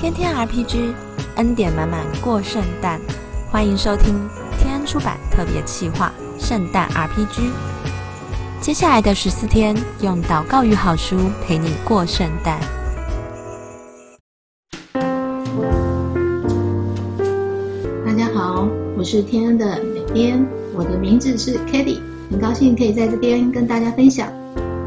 [0.00, 0.94] 天天 RPG，
[1.36, 2.98] 恩典满满过圣诞，
[3.50, 4.14] 欢迎收听
[4.58, 6.10] 天安出版特别企划
[6.42, 7.40] 《圣诞 RPG》。
[8.62, 12.58] 接下来的十四天，用祷告与好书陪你过圣诞。
[18.06, 24.26] 大家好，我是天恩的美编，我的名字是 k a t i e 很高兴可以在这边跟大家分享。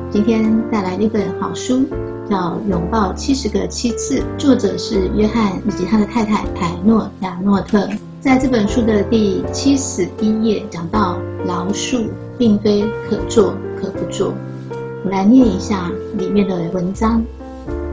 [0.09, 1.88] 今天带来一本好书。
[2.29, 7.88] 叫《拥抱七十个七次》，作者是约翰以及他的太太凯诺亚诺特。
[8.21, 12.07] 在这本书的第七十一页讲到，饶恕
[12.38, 14.34] 并非可做可不做。
[15.03, 17.21] 我来念一下里面的文章。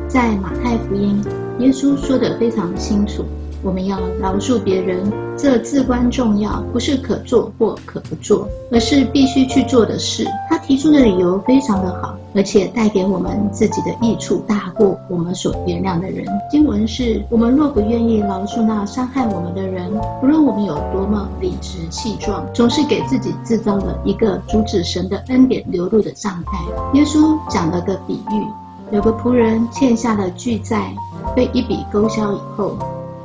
[0.06, 1.22] 在马太福音，
[1.58, 3.24] 耶稣说的非常清楚。
[3.62, 10.27] 我们要饶恕别人，这至关重要，不是可做或可不做，而是必须去做的事。
[10.48, 16.27] 他提出的理由非常的好，而且带给我们自己的益处大过我们所原谅的人。
[16.50, 26.91] 经文是：我们若不愿意饶恕那伤害我们的人，不论我们有多么理直气壮，总是给自己制造了一个阻止神的恩典流入的障碍。
[26.94, 30.94] 耶稣讲了个比喻：有个仆人欠下了巨债，
[31.36, 32.77] 被一笔勾销以后。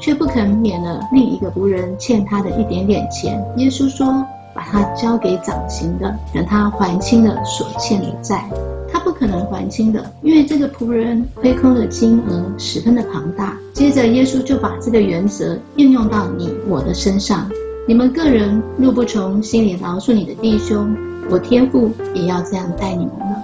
[0.05, 3.43] 却不肯免了另一个仆人欠他的一点点钱。
[3.57, 8.47] 耶稣说：“把他交给掌刑的，等他还清了所欠的债。
[8.87, 17.49] 他不可能还清的，因为这个仆人亏空的金额十分的庞大。”接着，耶稣就把这个原则应用到你我的身上。
[17.87, 20.95] 你们个人若不从心里饶恕你的弟兄，
[21.31, 23.43] 我天父也要这样待你们了。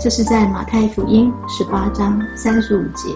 [0.00, 3.14] 这是在马太福音十八章三十五节。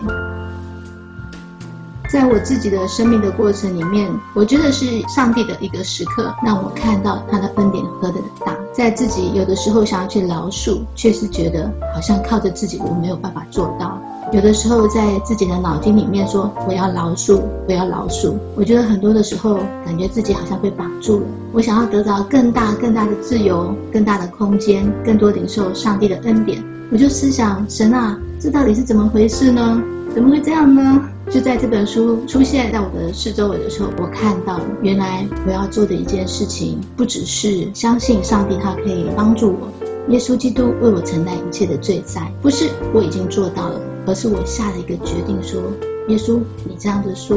[2.09, 8.57] 在我自己的生命的过程里面，我觉得是上帝的一个时刻，让我看到他的恩典何等大。
[8.73, 13.99] 在自己有的时候想要去饶恕，却是觉得好像靠着自己我没有办法做到。
[14.33, 18.35] 有的时候在自己的脑筋里面说我要饶恕，我要饶恕。
[18.55, 21.27] 我觉得很多的时候，感觉自己好像被绑住了。
[21.53, 26.63] 我想要得到更大更大的自由，更大的空间，更多领受上帝的恩典。
[26.93, 29.83] 我就思想神啊，这到底是怎么回事呢？
[30.15, 31.03] 怎么会这样呢？
[31.29, 39.69] 就在这本书出现在我的四周围的时候，我看到原来我要做的一件事情，不只是相信上帝，他可以帮助我。
[40.09, 45.61] 耶稣基督为我承担一切的罪债，不是我已经做到了，而是我下了一个决定，说
[46.09, 47.37] 耶稣，你这样子说，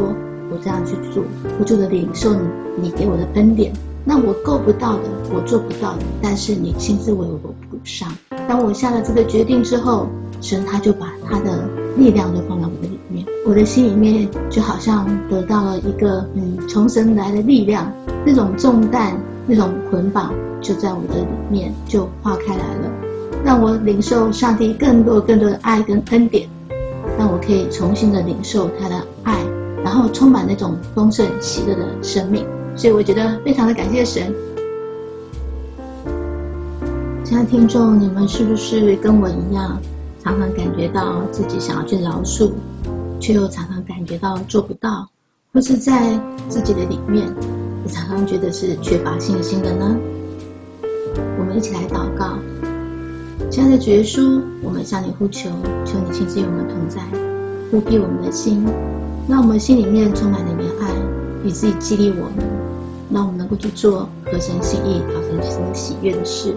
[0.51, 1.23] 我这样去做，
[1.59, 2.41] 我就得领受你
[2.79, 3.73] 你给我的恩典。
[4.05, 7.37] 那我够不到的，我做不到的，但是你亲自为我
[7.69, 8.07] 补上。
[8.47, 10.07] 当我下了这个决定之后，
[10.39, 11.67] 神他就把他的
[11.97, 13.08] 力量都放到我的里面。
[13.49, 17.91] 我的心里面就好像得到了一个嗯从神来的力量，
[18.23, 22.91] 那种重担、那种捆绑就在我的里面就化开来了，
[23.43, 26.47] 让我领受上帝更多更多的爱跟恩典，
[27.17, 29.43] 让我可以重新的领受他的爱，
[29.83, 32.45] 然后充满那种丰盛喜乐的生命。
[32.75, 34.31] 所以我觉得非常的感谢神。
[37.23, 39.81] 亲爱的听众，你们是不是跟我一样，
[40.23, 42.51] 常常感觉到自己想要去饶恕？
[43.19, 45.09] 却又常常感觉到做不到，
[45.53, 47.27] 或是在自己的里面，
[47.85, 49.97] 也常常觉得是缺乏信心的呢。
[51.37, 52.37] 我们一起来祷告，
[53.49, 55.49] 亲爱的主耶稣，我们向你呼求，
[55.85, 57.01] 求你亲自与我们同在，
[57.69, 58.65] 护庇我们的心，
[59.27, 60.93] 让我们心里面充满了你的爱，
[61.43, 62.45] 以自己激励我们，
[63.11, 66.55] 让我们能够去做合神心意、讨神喜悦的事。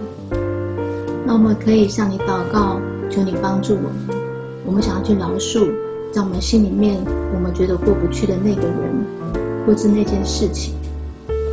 [1.25, 2.79] 那我们可以向你祷告，
[3.09, 4.21] 求你帮助我们，
[4.65, 5.71] 我们想要去饶恕。
[6.13, 6.95] 在我们心里面，
[7.33, 10.75] 我们觉得过不去的那个人，或是那件事情，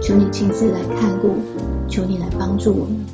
[0.02, 1.30] 求你亲自来看顾，
[1.88, 3.06] 求你来帮助我们。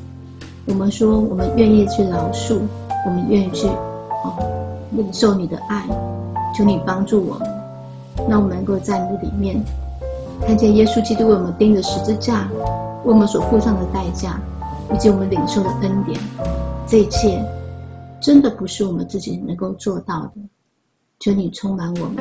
[0.67, 2.59] 我们说，我们愿意去饶恕，
[3.07, 4.37] 我们愿意去哦
[4.91, 5.87] 领受你的爱，
[6.53, 7.49] 求你帮助我们，
[8.29, 9.63] 让我们能够在你里面
[10.45, 12.51] 看见耶稣基督为我们钉的十字架，
[13.05, 14.41] 为我们所付上的代价，
[14.93, 16.19] 以及我们领受的恩典。
[16.89, 17.41] 这一切
[18.21, 20.33] 真的不是我们自己能够做到的。
[21.19, 22.17] 求你充满我们，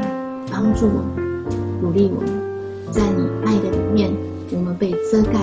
[0.50, 1.44] 帮助我们，
[1.82, 2.30] 鼓励我们，
[2.92, 4.10] 在你爱的里面，
[4.52, 5.34] 我们被遮盖、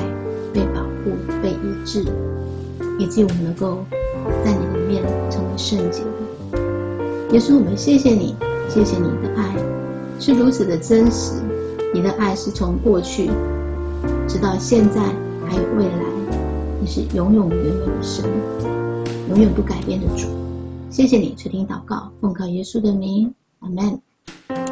[0.55, 1.13] 被保护、
[1.43, 2.03] 被医治，
[2.99, 3.85] 以及我们能够
[4.43, 7.33] 在你里面成为圣洁的。
[7.33, 8.35] 耶稣，我们谢谢你，
[8.71, 9.55] 谢谢你的爱
[10.19, 11.35] 是如此的真实，
[11.93, 13.31] 你的爱是从过去
[14.27, 15.01] 直到现在
[15.47, 16.05] 还有未来，
[16.81, 18.25] 你是永永远远的神，
[19.29, 20.27] 永远不改变的主。
[20.91, 23.35] 谢谢你垂听祷告，奉靠耶稣的名。
[23.63, 24.01] 阿门。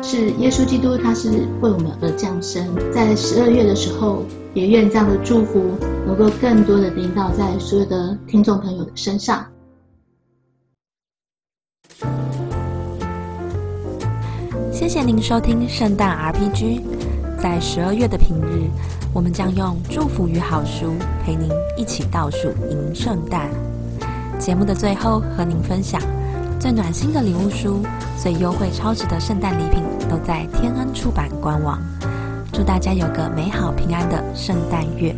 [0.03, 2.67] 是耶稣基督，他是为我们而降生。
[2.93, 5.61] 在十二月的时候，也愿这样的祝福
[6.07, 9.47] 能够更多的临到在所有的听众朋友的身上。
[14.73, 16.81] 谢谢您收听圣诞 RPG。
[17.39, 18.69] 在十二月的平日，
[19.15, 20.93] 我们将用祝福与好书
[21.25, 23.51] 陪您一起倒数迎圣诞。
[24.39, 26.01] 节目的最后，和您分享
[26.61, 27.83] 最暖心的礼物书、
[28.23, 31.81] 最优惠超值的圣诞礼品，都在天恩出版官网。
[32.53, 35.17] 祝大家有个美好平安的圣诞月！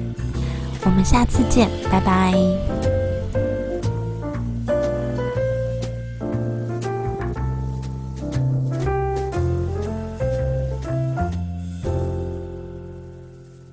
[0.85, 2.92] 我们下次见，拜拜。